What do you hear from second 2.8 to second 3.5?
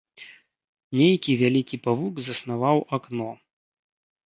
акно.